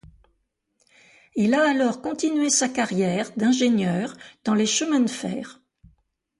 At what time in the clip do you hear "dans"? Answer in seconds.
4.43-4.55